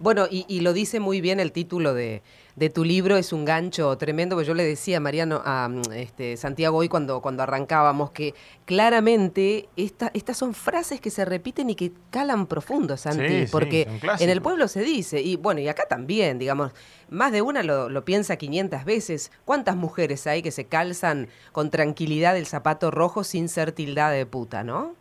Bueno, 0.00 0.26
y, 0.28 0.44
y, 0.48 0.60
lo 0.60 0.72
dice 0.72 0.98
muy 0.98 1.20
bien 1.20 1.38
el 1.38 1.52
título 1.52 1.94
de, 1.94 2.22
de, 2.56 2.70
tu 2.70 2.84
libro, 2.84 3.16
es 3.16 3.32
un 3.32 3.44
gancho 3.44 3.96
tremendo, 3.98 4.36
porque 4.36 4.48
yo 4.48 4.54
le 4.54 4.64
decía 4.64 4.98
a 4.98 5.00
Mariano, 5.00 5.42
a 5.44 5.68
este, 5.94 6.36
Santiago 6.36 6.78
hoy 6.78 6.88
cuando, 6.88 7.20
cuando 7.20 7.42
arrancábamos, 7.42 8.10
que 8.10 8.34
claramente 8.64 9.68
esta, 9.76 10.10
estas 10.14 10.36
son 10.36 10.54
frases 10.54 11.00
que 11.00 11.10
se 11.10 11.24
repiten 11.24 11.70
y 11.70 11.74
que 11.74 11.92
calan 12.10 12.46
profundo, 12.46 12.96
Santi, 12.96 13.46
porque 13.50 13.88
en 14.20 14.30
el 14.30 14.40
pueblo 14.40 14.68
se 14.68 14.82
dice, 14.82 15.20
y 15.20 15.36
bueno, 15.36 15.60
y 15.60 15.68
acá 15.68 15.84
también, 15.88 16.38
digamos, 16.38 16.72
más 17.10 17.32
de 17.32 17.42
una 17.42 17.62
lo, 17.62 17.88
lo 17.88 18.04
piensa 18.04 18.36
500 18.36 18.84
veces. 18.84 19.32
¿Cuántas 19.44 19.76
mujeres 19.76 20.26
hay 20.26 20.42
que 20.42 20.50
se 20.50 20.66
calzan 20.66 21.28
con 21.52 21.70
tranquilidad 21.70 22.36
el 22.36 22.46
zapato 22.46 22.90
rojo 22.90 23.24
sin 23.24 23.48
ser 23.48 23.72
tildada 23.72 24.10
de 24.10 24.26
puta, 24.26 24.64
no? 24.64 24.94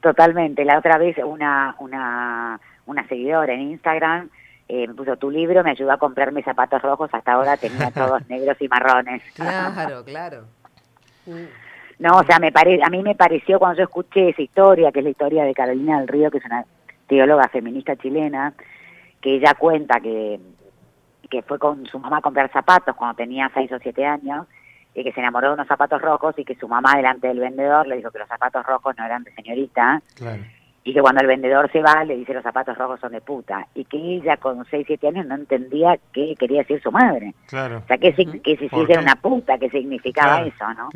Totalmente. 0.00 0.64
La 0.64 0.78
otra 0.78 0.98
vez 0.98 1.16
una, 1.18 1.76
una, 1.78 2.60
una 2.86 3.06
seguidora 3.08 3.52
en 3.52 3.60
Instagram 3.72 4.30
eh, 4.72 4.86
me 4.86 4.94
puso 4.94 5.16
tu 5.16 5.32
libro, 5.32 5.64
me 5.64 5.72
ayudó 5.72 5.90
a 5.90 5.98
comprarme 5.98 6.44
zapatos 6.44 6.80
rojos, 6.80 7.10
hasta 7.12 7.32
ahora 7.32 7.56
tenía 7.56 7.90
todos 7.94 8.28
negros 8.28 8.56
y 8.60 8.68
marrones. 8.68 9.20
Claro, 9.34 10.04
claro. 10.06 10.44
No, 11.98 12.18
o 12.18 12.22
sea, 12.22 12.38
me 12.38 12.52
pare, 12.52 12.78
a 12.80 12.88
mí 12.88 13.02
me 13.02 13.16
pareció 13.16 13.58
cuando 13.58 13.78
yo 13.78 13.84
escuché 13.84 14.28
esa 14.28 14.42
historia, 14.42 14.92
que 14.92 15.00
es 15.00 15.04
la 15.04 15.10
historia 15.10 15.42
de 15.42 15.54
Carolina 15.54 15.98
del 15.98 16.06
Río, 16.06 16.30
que 16.30 16.38
es 16.38 16.44
una 16.44 16.64
teóloga 17.08 17.48
feminista 17.48 17.96
chilena, 17.96 18.54
que 19.20 19.34
ella 19.34 19.54
cuenta 19.54 19.98
que, 19.98 20.38
que 21.28 21.42
fue 21.42 21.58
con 21.58 21.84
su 21.86 21.98
mamá 21.98 22.18
a 22.18 22.22
comprar 22.22 22.50
zapatos 22.52 22.94
cuando 22.94 23.16
tenía 23.16 23.50
seis 23.52 23.72
o 23.72 23.78
siete 23.80 24.06
años, 24.06 24.46
y 24.94 25.02
que 25.02 25.12
se 25.12 25.18
enamoró 25.18 25.48
de 25.48 25.54
unos 25.54 25.66
zapatos 25.66 26.00
rojos 26.00 26.38
y 26.38 26.44
que 26.44 26.54
su 26.54 26.68
mamá 26.68 26.94
delante 26.94 27.26
del 27.26 27.40
vendedor 27.40 27.88
le 27.88 27.96
dijo 27.96 28.12
que 28.12 28.20
los 28.20 28.28
zapatos 28.28 28.64
rojos 28.64 28.94
no 28.96 29.04
eran 29.04 29.24
de 29.24 29.34
señorita 29.34 30.00
y 30.90 30.92
que 30.92 31.00
cuando 31.02 31.20
el 31.20 31.28
vendedor 31.28 31.70
se 31.70 31.80
va 31.80 32.02
le 32.04 32.16
dice 32.16 32.34
los 32.34 32.42
zapatos 32.42 32.76
rojos 32.76 32.98
son 32.98 33.12
de 33.12 33.20
puta 33.20 33.68
y 33.74 33.84
que 33.84 33.96
ella 33.96 34.36
con 34.38 34.64
6, 34.64 34.84
7 34.88 35.06
años 35.06 35.26
no 35.26 35.36
entendía 35.36 35.96
qué 36.12 36.34
quería 36.36 36.62
decir 36.62 36.82
su 36.82 36.90
madre. 36.90 37.32
Claro. 37.46 37.78
O 37.78 37.86
sea, 37.86 37.96
que, 37.96 38.12
que 38.12 38.56
si 38.56 38.68
era 38.88 39.00
una 39.00 39.14
puta, 39.14 39.56
que 39.56 39.70
significaba 39.70 40.42
eso, 40.42 40.64
¿no? 40.74 40.88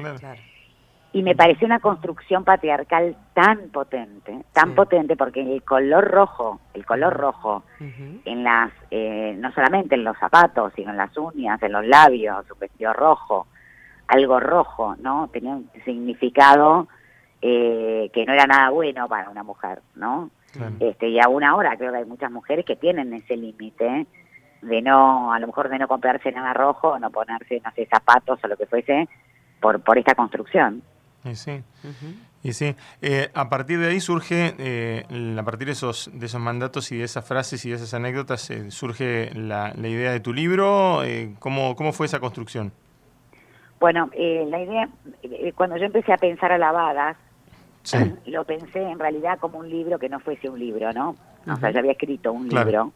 Y 1.13 1.23
me 1.23 1.37
pareció 1.37 1.67
una 1.67 1.79
construcción 1.79 2.43
patriarcal 2.43 3.17
tan 3.35 3.69
potente, 3.69 4.37
tan 4.53 4.75
potente 4.75 5.17
porque 5.17 5.43
el 5.43 5.63
color 5.63 6.11
rojo, 6.11 6.59
el 6.75 6.85
color 6.85 7.15
rojo, 7.15 7.63
en 7.79 8.43
las, 8.43 8.73
eh, 8.91 9.37
no 9.39 9.53
solamente 9.53 9.95
en 9.95 10.03
los 10.03 10.19
zapatos, 10.19 10.73
sino 10.75 10.91
en 10.91 10.97
las 10.97 11.17
uñas, 11.17 11.63
en 11.63 11.71
los 11.71 11.87
labios, 11.87 12.45
su 12.49 12.57
vestido 12.57 12.93
rojo, 12.93 13.47
algo 14.09 14.41
rojo, 14.41 14.97
¿no? 14.99 15.29
Tenía 15.33 15.53
un 15.53 15.71
significado 15.85 16.89
eh, 17.47 18.11
que 18.15 18.25
no 18.25 18.33
era 18.33 18.47
nada 18.47 18.71
bueno 18.71 19.07
para 19.07 19.29
una 19.29 19.43
mujer, 19.43 19.83
¿no? 19.95 20.31
Este, 20.81 21.09
y 21.09 21.21
aún 21.21 21.45
ahora 21.45 21.77
creo 21.77 21.93
que 21.93 21.99
hay 21.99 22.05
muchas 22.07 22.31
mujeres 22.31 22.65
que 22.65 22.75
tienen 22.75 23.13
ese 23.13 23.37
límite 23.37 24.07
de 24.63 24.81
no, 24.81 25.31
a 25.31 25.39
lo 25.41 25.49
mejor 25.49 25.69
de 25.69 25.79
no 25.79 25.87
comprarse 25.87 26.33
nada 26.33 26.55
rojo, 26.55 26.99
no 26.99 27.11
ponerse, 27.11 27.61
no 27.63 27.71
sé, 27.73 27.85
zapatos 27.85 28.39
o 28.43 28.49
lo 28.49 28.57
que 28.57 28.65
fuese, 28.65 29.09
por, 29.61 29.83
por 29.83 29.99
esta 29.99 30.15
construcción. 30.15 30.83
Y 31.23 31.35
sí, 31.35 31.63
y 32.43 32.53
sí. 32.55 32.75
Eh, 33.03 33.29
a 33.35 33.51
partir 33.51 33.79
de 33.79 33.89
ahí 33.89 34.01
surge, 34.01 34.55
eh, 34.59 35.05
a 35.39 35.43
partir 35.43 35.67
de 35.67 35.73
esos, 35.73 36.11
de 36.15 36.25
esos 36.25 36.41
mandatos 36.41 36.93
y 36.93 36.97
de 36.97 37.05
esas 37.05 37.29
frases 37.29 37.63
y 37.67 37.71
de 37.71 37.77
esas 37.77 37.93
anécdotas, 37.93 38.51
surge 38.69 39.35
la, 39.35 39.75
la, 39.77 39.89
idea 39.89 40.13
de 40.13 40.21
tu 40.21 40.33
libro. 40.33 41.03
¿cómo, 41.41 41.77
¿Cómo 41.77 41.93
fue 41.93 42.07
esa 42.07 42.21
construcción? 42.21 42.73
Bueno, 43.85 44.09
eh, 44.13 44.47
la 44.49 44.63
idea, 44.63 44.89
eh, 45.23 45.53
cuando 45.55 45.77
yo 45.77 45.85
empecé 45.85 46.11
a 46.11 46.17
pensar 46.17 46.51
lo 48.27 48.45
pensé 48.45 48.83
en 48.83 48.99
realidad 48.99 49.39
como 49.39 49.59
un 49.59 49.69
libro 49.69 49.99
que 49.99 50.09
no 50.09 50.21
fuese 50.21 50.49
un 50.49 50.59
libro, 50.59 50.93
¿no? 50.93 51.17
O 51.47 51.57
sea, 51.57 51.71
yo 51.71 51.79
había 51.79 51.93
escrito 51.93 52.33
un 52.33 52.49
libro, 52.49 52.93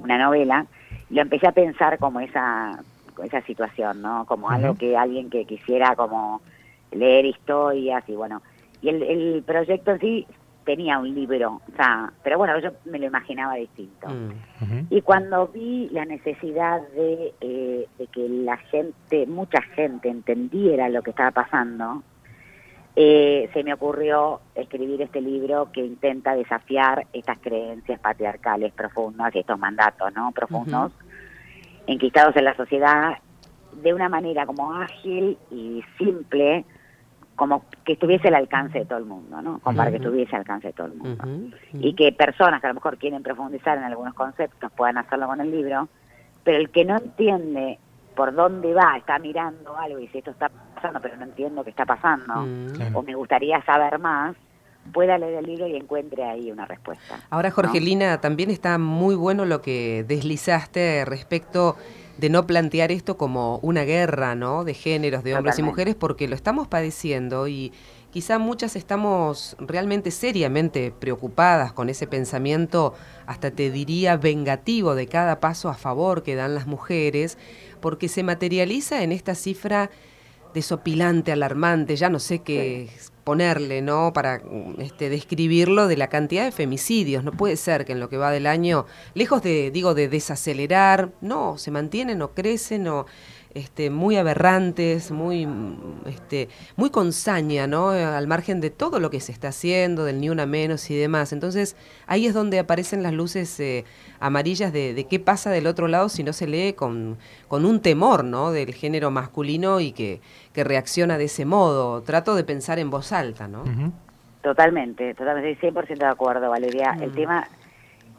una 0.00 0.18
novela, 0.18 0.66
y 1.08 1.14
lo 1.14 1.22
empecé 1.22 1.46
a 1.46 1.52
pensar 1.52 1.98
como 1.98 2.20
esa, 2.20 2.78
esa 3.24 3.40
situación, 3.42 4.02
¿no? 4.02 4.26
Como 4.26 4.50
algo 4.50 4.74
que 4.74 4.96
alguien 4.96 5.30
que 5.30 5.44
quisiera 5.44 5.96
como 5.96 6.42
leer 6.92 7.24
historias 7.24 8.04
y 8.08 8.14
bueno, 8.14 8.42
y 8.82 8.90
el, 8.90 9.02
el 9.02 9.42
proyecto 9.42 9.92
en 9.92 10.00
sí 10.00 10.26
tenía 10.66 10.98
un 10.98 11.14
libro, 11.14 11.62
o 11.72 11.76
sea, 11.76 12.12
pero 12.22 12.36
bueno, 12.36 12.58
yo 12.58 12.70
me 12.84 12.98
lo 12.98 13.06
imaginaba 13.06 13.54
distinto. 13.54 14.08
Mm. 14.08 14.86
Y 14.90 15.00
cuando 15.00 15.46
vi 15.46 15.88
la 15.92 16.04
necesidad 16.04 16.82
de, 16.94 17.32
eh, 17.40 17.86
de, 17.96 18.06
que 18.08 18.28
la 18.28 18.56
gente, 18.58 19.26
mucha 19.26 19.62
gente 19.62 20.08
entendiera 20.08 20.88
lo 20.88 21.02
que 21.02 21.10
estaba 21.10 21.30
pasando, 21.30 22.02
eh, 22.98 23.50
se 23.52 23.62
me 23.62 23.74
ocurrió 23.74 24.40
escribir 24.54 25.02
este 25.02 25.20
libro 25.20 25.70
que 25.70 25.84
intenta 25.84 26.34
desafiar 26.34 27.06
estas 27.12 27.38
creencias 27.40 28.00
patriarcales 28.00 28.72
profundas 28.72 29.34
y 29.34 29.40
estos 29.40 29.58
mandatos, 29.58 30.14
¿no? 30.14 30.32
Profundos, 30.32 30.92
enquistados 31.86 32.34
en 32.36 32.44
la 32.44 32.56
sociedad 32.56 33.18
de 33.82 33.92
una 33.92 34.08
manera 34.08 34.46
como 34.46 34.72
ágil 34.72 35.36
y 35.50 35.84
simple, 35.98 36.64
como 37.34 37.66
que 37.84 37.92
estuviese 37.92 38.28
al 38.28 38.36
alcance 38.36 38.78
de 38.78 38.86
todo 38.86 38.98
el 38.98 39.04
mundo, 39.04 39.42
¿no? 39.42 39.58
Como 39.58 39.76
para 39.76 39.90
que 39.90 39.98
estuviese 39.98 40.34
al 40.34 40.40
alcance 40.40 40.68
de 40.68 40.72
todo 40.72 40.86
el 40.86 40.94
mundo. 40.94 41.22
Y 41.74 41.92
que 41.92 42.12
personas 42.12 42.62
que 42.62 42.66
a 42.66 42.70
lo 42.70 42.76
mejor 42.76 42.96
quieren 42.96 43.22
profundizar 43.22 43.76
en 43.76 43.84
algunos 43.84 44.14
conceptos 44.14 44.72
puedan 44.72 44.96
hacerlo 44.96 45.26
con 45.26 45.42
el 45.42 45.50
libro, 45.50 45.90
pero 46.44 46.56
el 46.56 46.70
que 46.70 46.86
no 46.86 46.96
entiende 46.96 47.78
por 48.14 48.34
dónde 48.34 48.72
va, 48.72 48.96
está 48.96 49.18
mirando 49.18 49.76
algo 49.76 49.98
y 49.98 50.06
dice 50.06 50.20
esto 50.20 50.30
está 50.30 50.50
pasando, 50.76 51.00
pero 51.00 51.16
no 51.16 51.24
entiendo 51.24 51.64
qué 51.64 51.70
está 51.70 51.84
pasando, 51.84 52.46
o 52.94 53.02
me 53.02 53.14
gustaría 53.14 53.60
saber 53.64 53.98
más, 53.98 54.36
pueda 54.92 55.18
leer 55.18 55.34
el 55.34 55.46
libro 55.46 55.66
y 55.66 55.76
encuentre 55.76 56.24
ahí 56.24 56.50
una 56.52 56.64
respuesta. 56.64 57.20
Ahora, 57.30 57.50
Jorgelina, 57.50 58.20
también 58.20 58.50
está 58.50 58.78
muy 58.78 59.14
bueno 59.14 59.44
lo 59.44 59.60
que 59.60 60.04
deslizaste 60.06 61.04
respecto 61.04 61.76
de 62.18 62.30
no 62.30 62.46
plantear 62.46 62.92
esto 62.92 63.16
como 63.16 63.58
una 63.58 63.82
guerra, 63.82 64.34
¿no? 64.34 64.64
De 64.64 64.74
géneros, 64.74 65.22
de 65.22 65.34
hombres 65.34 65.58
y 65.58 65.62
mujeres, 65.62 65.94
porque 65.94 66.28
lo 66.28 66.34
estamos 66.34 66.66
padeciendo 66.66 67.46
y 67.48 67.72
quizá 68.10 68.38
muchas 68.38 68.76
estamos 68.76 69.56
realmente 69.58 70.10
seriamente 70.10 70.94
preocupadas 70.98 71.72
con 71.72 71.90
ese 71.90 72.06
pensamiento, 72.06 72.94
hasta 73.26 73.50
te 73.50 73.70
diría 73.70 74.16
vengativo 74.16 74.94
de 74.94 75.06
cada 75.08 75.40
paso 75.40 75.68
a 75.68 75.74
favor 75.74 76.22
que 76.22 76.36
dan 76.36 76.54
las 76.54 76.66
mujeres, 76.66 77.36
porque 77.80 78.08
se 78.08 78.22
materializa 78.22 79.02
en 79.02 79.12
esta 79.12 79.34
cifra 79.34 79.90
desopilante, 80.56 81.32
alarmante, 81.32 81.96
ya 81.96 82.08
no 82.08 82.18
sé 82.18 82.38
qué 82.38 82.88
ponerle, 83.24 83.82
¿no? 83.82 84.14
Para 84.14 84.40
este, 84.78 85.10
describirlo 85.10 85.86
de 85.86 85.98
la 85.98 86.08
cantidad 86.08 86.44
de 86.44 86.50
femicidios. 86.50 87.22
No 87.24 87.32
puede 87.32 87.56
ser 87.56 87.84
que 87.84 87.92
en 87.92 88.00
lo 88.00 88.08
que 88.08 88.16
va 88.16 88.30
del 88.30 88.46
año, 88.46 88.86
lejos 89.12 89.42
de, 89.42 89.70
digo, 89.70 89.94
de 89.94 90.08
desacelerar, 90.08 91.10
no, 91.20 91.58
se 91.58 91.70
mantienen 91.70 92.22
o 92.22 92.30
crecen 92.30 92.88
o 92.88 93.04
este, 93.56 93.90
muy 93.90 94.16
aberrantes, 94.16 95.10
muy, 95.10 95.48
este, 96.06 96.48
muy 96.76 96.90
con 96.90 97.12
saña, 97.12 97.66
¿no? 97.66 97.88
Al 97.88 98.26
margen 98.26 98.60
de 98.60 98.70
todo 98.70 99.00
lo 99.00 99.10
que 99.10 99.20
se 99.20 99.32
está 99.32 99.48
haciendo, 99.48 100.04
del 100.04 100.20
ni 100.20 100.28
una 100.28 100.46
menos 100.46 100.90
y 100.90 100.96
demás. 100.96 101.32
Entonces, 101.32 101.76
ahí 102.06 102.26
es 102.26 102.34
donde 102.34 102.58
aparecen 102.58 103.02
las 103.02 103.12
luces 103.12 103.58
eh, 103.60 103.84
amarillas 104.20 104.72
de, 104.72 105.06
qué 105.08 105.18
pasa 105.18 105.50
del 105.50 105.66
otro 105.66 105.88
lado 105.88 106.08
si 106.08 106.22
no 106.22 106.32
se 106.32 106.46
lee 106.46 106.74
con, 106.74 107.16
con 107.48 107.64
un 107.64 107.80
temor, 107.80 108.24
¿no? 108.24 108.52
Del 108.52 108.74
género 108.74 109.10
masculino 109.10 109.80
y 109.80 109.92
que, 109.92 110.20
que 110.52 110.62
reacciona 110.64 111.18
de 111.18 111.24
ese 111.24 111.44
modo. 111.44 112.02
Trato 112.02 112.34
de 112.34 112.44
pensar 112.44 112.78
en 112.78 112.90
voz 112.90 113.12
alta, 113.12 113.48
¿no? 113.48 113.64
Totalmente, 114.42 115.14
totalmente, 115.14 115.58
100% 115.72 115.98
de 115.98 116.04
acuerdo, 116.06 116.50
Valeria. 116.50 116.96
El 117.00 117.10
mm. 117.10 117.14
tema 117.14 117.48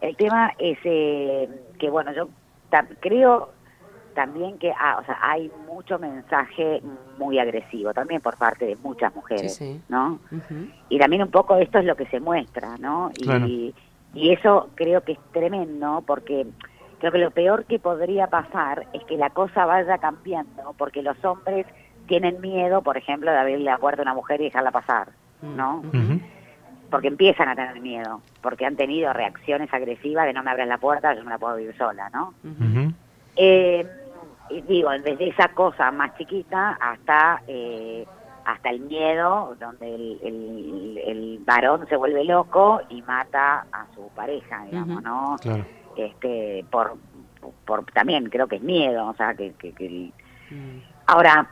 el 0.02 0.16
tema 0.16 0.54
es 0.60 0.78
eh, 0.84 1.50
que, 1.80 1.90
bueno, 1.90 2.14
yo 2.14 2.30
creo 3.00 3.50
también 4.18 4.58
que 4.58 4.72
ah, 4.72 4.98
o 5.00 5.06
sea, 5.06 5.20
hay 5.22 5.52
mucho 5.68 6.00
mensaje 6.00 6.82
muy 7.20 7.38
agresivo 7.38 7.94
también 7.94 8.20
por 8.20 8.36
parte 8.36 8.66
de 8.66 8.76
muchas 8.78 9.16
mujeres, 9.16 9.62
¿no? 9.90 10.20
Y 10.90 10.98
también 10.98 11.22
un 11.22 11.30
poco 11.30 11.56
esto 11.58 11.78
es 11.78 11.86
lo 11.86 11.96
que 11.96 12.08
se 12.08 12.20
muestra, 12.20 12.78
¿no? 12.80 13.12
Y, 13.46 13.76
y 14.16 14.32
eso 14.32 14.70
creo 14.74 15.02
que 15.02 15.12
es 15.12 15.20
tremendo 15.32 16.04
porque 16.08 16.48
creo 16.98 17.12
que 17.12 17.20
lo 17.20 17.30
peor 17.30 17.66
que 17.66 17.78
podría 17.78 18.26
pasar 18.26 18.88
es 18.92 19.04
que 19.04 19.18
la 19.18 19.30
cosa 19.30 19.68
vaya 19.68 20.00
cambiando 20.00 20.74
porque 20.80 21.04
los 21.04 21.24
hombres 21.24 21.68
tienen 22.08 22.42
miedo, 22.42 22.82
por 22.82 22.98
ejemplo, 22.98 23.30
de 23.30 23.38
abrirle 23.38 23.66
la 23.66 23.78
puerta 23.78 24.02
a 24.02 24.06
una 24.06 24.16
mujer 24.16 24.42
y 24.42 24.46
dejarla 24.46 24.72
pasar, 24.72 25.10
¿no? 25.44 25.84
Porque 26.90 27.08
empiezan 27.08 27.50
a 27.50 27.56
tener 27.56 27.80
miedo, 27.82 28.22
porque 28.42 28.66
han 28.66 28.78
tenido 28.78 29.14
reacciones 29.14 29.72
agresivas 29.72 30.26
de 30.26 30.34
no 30.34 30.42
me 30.42 30.50
abres 30.50 30.68
la 30.68 30.80
puerta, 30.80 31.14
yo 31.14 31.20
no 31.20 31.26
me 31.26 31.32
la 31.34 31.38
puedo 31.38 31.56
vivir 31.58 31.78
sola, 31.78 32.10
¿no? 32.10 32.34
eh, 33.38 33.86
digo, 34.50 34.90
desde 34.92 35.30
esa 35.30 35.50
cosa 35.50 35.92
más 35.92 36.16
chiquita 36.18 36.78
hasta 36.80 37.42
eh, 37.48 38.06
hasta 38.48 38.70
el 38.70 38.80
miedo, 38.80 39.56
donde 39.60 39.94
el, 39.94 41.02
el, 41.06 41.40
varón 41.46 41.86
se 41.90 41.98
vuelve 41.98 42.24
loco 42.24 42.82
y 42.90 43.02
mata 43.02 43.66
a 43.74 43.86
su 43.94 44.08
pareja, 44.16 44.64
digamos, 44.64 45.04
¿no? 45.04 45.36
Este, 45.98 46.66
por, 46.72 46.96
por, 47.66 47.84
también 47.92 48.30
creo 48.30 48.48
que 48.48 48.56
es 48.56 48.62
miedo, 48.62 49.08
o 49.08 49.14
sea, 49.16 49.34
que... 49.36 49.54
Mm. 50.50 50.80
Ahora, 51.08 51.50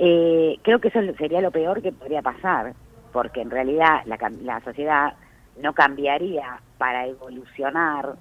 eh, 0.00 0.58
creo 0.62 0.80
que 0.80 0.88
eso 0.88 1.00
sería 1.16 1.40
lo 1.40 1.52
peor 1.52 1.80
que 1.80 1.92
podría 1.92 2.22
pasar, 2.22 2.74
porque 3.12 3.40
en 3.40 3.50
realidad 3.50 4.02
la, 4.06 4.18
la 4.42 4.60
sociedad 4.62 5.14
no 5.62 5.74
cambiaría 5.74 6.60
para 6.76 7.06
evolucionar 7.06 8.16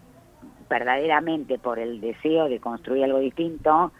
verdaderamente 0.69 1.57
por 1.57 1.79
el 1.79 2.01
deseo 2.01 2.49
de 2.49 2.59
construir 2.59 3.03
algo 3.03 3.19
distinto, 3.19 3.91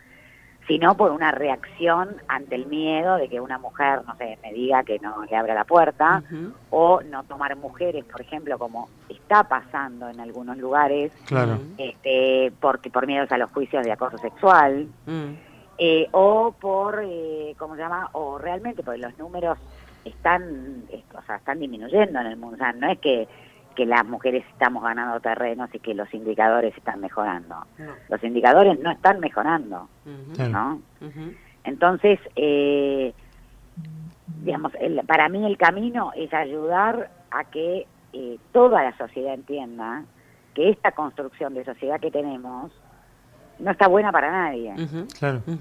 sino 0.68 0.96
por 0.98 1.12
una 1.12 1.32
reacción 1.32 2.18
ante 2.28 2.56
el 2.56 2.66
miedo 2.66 3.18
de 3.18 3.28
que 3.30 3.40
una 3.40 3.60
mujer, 3.60 4.02
no 4.06 4.16
sé, 4.16 4.38
me 4.42 4.52
diga 4.52 4.84
que 4.84 5.00
no 5.00 5.24
le 5.24 5.36
abra 5.36 5.54
la 5.54 5.64
puerta, 5.64 6.24
o 6.72 7.02
no 7.02 7.24
tomar 7.24 7.56
mujeres, 7.56 8.04
por 8.06 8.22
ejemplo, 8.22 8.58
como 8.58 8.90
está 9.08 9.44
pasando 9.44 10.10
en 10.10 10.20
algunos 10.20 10.58
lugares, 10.58 11.12
claro. 11.26 11.60
este, 11.78 12.52
porque 12.60 12.90
por 12.90 13.06
miedos 13.06 13.32
a 13.32 13.38
los 13.38 13.52
juicios 13.52 13.84
de 13.84 13.92
acoso 13.92 14.18
sexual, 14.18 14.88
mm. 15.06 15.34
eh, 15.78 16.08
o 16.12 16.56
por, 16.60 17.04
eh, 17.06 17.54
¿cómo 17.60 17.76
se 17.76 17.82
llama? 17.82 18.10
O 18.14 18.40
realmente, 18.40 18.82
porque 18.82 19.02
los 19.02 19.16
números 19.20 19.60
están, 20.04 20.84
o 21.14 21.22
sea, 21.24 21.36
están 21.36 21.60
disminuyendo 21.60 22.20
en 22.20 22.28
el 22.28 22.38
mundo, 22.38 22.56
o 22.56 22.58
sea, 22.58 22.74
no 22.74 22.90
es 22.90 23.00
que 23.00 23.28
que 23.76 23.86
las 23.86 24.06
mujeres 24.06 24.44
estamos 24.52 24.84
ganando 24.84 25.20
terrenos 25.20 25.70
y 25.74 25.80
que 25.80 25.94
los 25.94 26.12
indicadores 26.14 26.76
están 26.78 27.02
mejorando. 27.02 27.56
Los 28.10 28.24
indicadores 28.24 28.80
no 28.80 28.92
están 28.92 29.20
mejorando, 29.20 29.88
¿no? 30.50 30.82
Entonces, 31.64 32.20
eh, 32.36 33.14
digamos, 34.42 34.74
para 35.08 35.30
mí 35.30 35.46
el 35.46 35.58
camino 35.58 36.12
es 36.16 36.34
ayudar 36.34 37.10
a 37.32 37.44
que 37.46 37.86
eh, 38.14 38.38
toda 38.52 38.84
la 38.84 38.98
sociedad 38.98 39.34
entienda 39.34 40.04
que 40.54 40.70
esta 40.70 40.92
construcción 40.94 41.54
de 41.54 41.66
sociedad 41.66 42.00
que 42.00 42.12
tenemos 42.12 42.72
no 43.60 43.72
está 43.72 43.88
buena 43.88 44.12
para 44.12 44.32
nadie, 44.32 44.74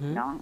¿no? 0.01 0.39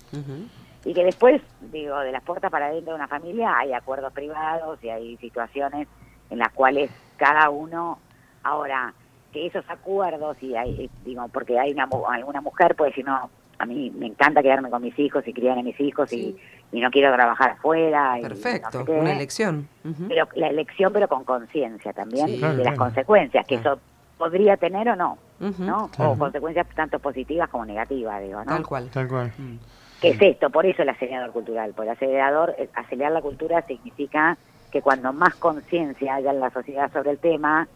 Y 0.85 0.95
que 0.95 1.05
después, 1.05 1.41
digo, 1.73 1.99
de 2.01 2.13
las 2.13 2.23
puertas 2.23 2.51
para 2.51 2.67
adentro 2.67 2.93
de 2.93 2.97
una 2.97 3.09
familia 3.09 3.57
hay 3.57 3.73
acuerdos 3.73 4.13
privados 4.13 4.83
y 4.83 4.89
hay 4.89 5.17
situaciones 5.19 5.87
en 6.29 6.39
las 6.39 6.51
cuales 6.53 6.91
cada 7.17 7.51
uno, 7.51 7.99
ahora, 8.43 8.95
que 9.33 9.47
esos 9.47 9.65
acuerdos, 9.69 10.37
y 10.43 10.55
hay, 10.57 10.91
digo, 11.05 11.27
porque 11.29 11.59
hay 11.59 11.73
una, 11.73 11.89
alguna 12.09 12.41
mujer 12.41 12.75
puede 12.75 12.91
decir, 12.91 13.05
no, 13.05 13.31
a 13.59 13.67
mí 13.67 13.91
me 13.97 14.07
encanta 14.07 14.43
quedarme 14.43 14.71
con 14.71 14.83
mis 14.83 14.99
hijos 14.99 15.27
y 15.27 15.33
criar 15.33 15.59
a 15.59 15.63
mis 15.63 15.79
hijos 15.81 16.13
y, 16.13 16.37
no 16.73 16.91
quiero 16.91 17.13
trabajar 17.13 17.51
afuera. 17.51 18.17
Perfecto, 18.23 18.85
una 18.89 19.13
elección. 19.13 19.69
Pero 20.09 20.27
la 20.35 20.49
elección, 20.49 20.91
pero 20.93 21.07
con 21.07 21.23
conciencia 21.23 21.93
también 21.93 22.41
de 22.41 22.65
las 22.65 22.79
consecuencias, 22.79 23.47
que 23.47 23.57
eso 23.57 23.79
podría 24.17 24.57
tener 24.57 24.89
o 24.89 24.97
no, 24.97 25.19
¿no? 25.59 25.91
O 25.99 26.17
consecuencias 26.17 26.67
tanto 26.75 26.99
positivas 26.99 27.51
como 27.51 27.67
negativas, 27.67 28.23
digo, 28.23 28.39
¿no? 28.39 28.47
Tal 28.47 28.67
cual. 28.67 28.89
Tal 28.91 29.07
cual. 29.07 29.33
Mm. 29.37 29.57
¿Qué 30.01 30.09
es 30.09 30.21
esto? 30.21 30.51
Por 30.51 30.67
eso 30.67 30.83
el 30.83 30.89
acelerador 30.89 31.31
cultural. 31.31 31.73
Por 31.75 31.85
el 31.85 31.93
acelerador, 31.93 32.57
eh, 32.59 32.69
acelerar 32.75 33.13
la 33.13 33.23
cultura 33.23 33.63
significa 33.63 34.37
que 34.73 34.81
cuando 34.81 35.13
más 35.13 35.35
conciencia 35.35 36.15
haya 36.15 36.31
en 36.31 36.41
la 36.41 36.51
sociedad 36.51 36.91
sobre 36.93 37.11
el 37.11 37.19
tema, 37.19 37.69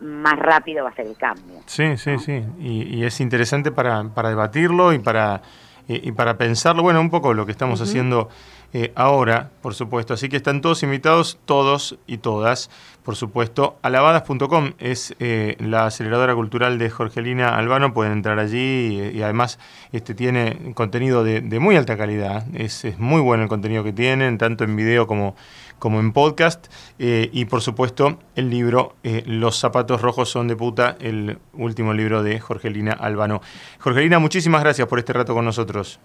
más 0.00 0.38
rápido 0.38 0.84
va 0.84 0.90
a 0.90 0.94
ser 0.94 1.06
el 1.08 1.16
cambio. 1.16 1.56
Sí, 1.66 1.96
sí, 1.96 2.16
sí. 2.18 2.44
Y, 2.60 3.04
es 3.04 3.20
interesante 3.20 3.72
para, 3.72 4.04
para 4.04 4.28
debatirlo 4.28 4.92
y 4.92 5.00
para, 5.00 5.42
y, 5.88 6.12
para 6.12 6.38
pensarlo. 6.38 6.82
Bueno, 6.82 7.00
un 7.00 7.10
poco 7.10 7.34
lo 7.34 7.44
que 7.44 7.52
estamos 7.52 7.80
haciendo 7.80 8.28
eh, 8.74 8.92
ahora, 8.94 9.50
por 9.62 9.74
supuesto. 9.74 10.12
Así 10.12 10.28
que 10.28 10.36
están 10.36 10.60
todos 10.60 10.82
invitados, 10.82 11.38
todos 11.46 11.98
y 12.06 12.18
todas, 12.18 12.70
por 13.02 13.16
supuesto. 13.16 13.78
Alabadas.com 13.80 14.72
es 14.78 15.14
eh, 15.20 15.56
la 15.58 15.86
aceleradora 15.86 16.34
cultural 16.34 16.78
de 16.78 16.90
Jorgelina 16.90 17.56
Albano. 17.56 17.94
Pueden 17.94 18.12
entrar 18.12 18.38
allí 18.38 19.10
y, 19.14 19.22
además 19.22 19.58
este, 19.92 20.14
tiene 20.14 20.74
contenido 20.74 21.24
de, 21.24 21.40
muy 21.60 21.76
alta 21.76 21.96
calidad. 21.96 22.44
Es, 22.54 22.84
muy 22.98 23.22
bueno 23.22 23.44
el 23.44 23.48
contenido 23.48 23.84
que 23.84 23.92
tienen, 23.92 24.36
tanto 24.36 24.64
en 24.64 24.76
video 24.76 25.06
como 25.06 25.34
como 25.78 26.00
en 26.00 26.12
podcast. 26.12 26.66
Eh, 26.98 27.30
y 27.32 27.44
por 27.44 27.62
supuesto, 27.62 28.18
el 28.34 28.50
libro 28.50 28.96
Los 29.26 29.58
zapatos 29.58 30.02
rojos 30.02 30.28
son 30.28 30.48
de 30.48 30.56
puta, 30.56 30.96
el 31.00 31.38
último 31.54 31.94
libro 31.94 32.22
de 32.24 32.40
Jorgelina 32.40 32.92
Albano. 32.92 33.40
Jorgelina, 33.78 34.18
muchísimas 34.18 34.60
gracias 34.60 34.88
por 34.88 34.98
este 34.98 35.12
rato 35.12 35.34
con 35.34 35.44
nosotros. 35.44 36.00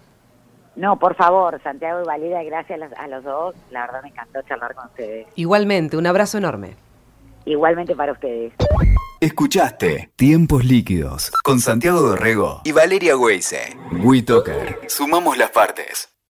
No, 0.76 0.98
por 0.98 1.14
favor, 1.14 1.60
Santiago 1.62 2.02
y 2.02 2.06
Valida, 2.06 2.42
gracias 2.42 2.80
a 2.96 3.06
los, 3.08 3.22
dos. 3.22 3.54
La 3.70 3.82
verdad 3.82 4.02
me 4.02 4.08
encantó 4.08 4.42
charlar 4.42 4.74
con 4.74 4.86
ustedes. 4.86 5.26
Igualmente, 5.36 5.96
un 5.96 6.06
abrazo 6.06 6.38
enorme. 6.38 6.76
Igualmente 7.44 7.94
para 7.94 8.12
ustedes. 8.12 8.54
Escuchaste 9.20 10.10
Tiempos 10.16 10.64
Líquidos 10.64 11.30
con 11.42 11.60
Santiago 11.60 12.00
Dorrego 12.00 12.60
y 12.64 12.72
Valeria 12.72 13.16
Weise. 13.16 13.76
WeToker. 14.02 14.80
Sumamos 14.88 15.38
las 15.38 15.50
partes. 15.50 16.13